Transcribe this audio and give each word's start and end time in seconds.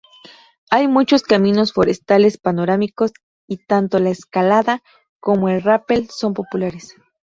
Hay 0.71 0.87
muchos 0.87 1.21
caminos 1.21 1.73
forestales 1.73 2.39
panorámicos 2.39 3.11
y 3.47 3.57
tanto 3.67 3.99
la 3.99 4.09
escalada 4.09 4.81
como 5.19 5.47
el 5.47 5.61
rápel 5.61 6.09
son 6.09 6.33
populares. 6.33 6.95